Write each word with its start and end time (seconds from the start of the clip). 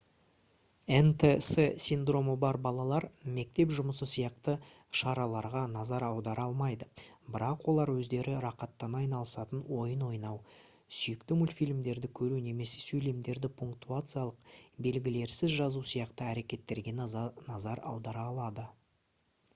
нтс 1.07 1.57
синдромы 1.87 2.33
бар 2.43 2.57
балалар 2.67 3.05
мектеп 3.33 3.73
жұмысы 3.79 4.07
сияқты 4.13 4.53
шараларға 5.01 5.59
назар 5.73 6.05
аудара 6.07 6.47
алмайды 6.51 6.87
бірақ 7.35 7.67
олар 7.73 7.91
өздері 7.95 8.33
рақаттана 8.47 9.01
айнысатын 9.03 9.61
ойын 9.83 10.01
ойнау 10.09 10.39
сүйікті 11.01 11.37
мультфильмдерді 11.43 12.11
көру 12.21 12.39
немесе 12.49 12.83
сөйлемдерді 12.87 13.53
пунктуациялық 13.61 14.59
белгілерсіз 14.87 15.55
жазу 15.61 15.85
сияқты 15.93 16.31
әрекеттерге 16.33 16.95
назар 17.03 17.87
аудара 17.93 18.29
алады 18.33 18.67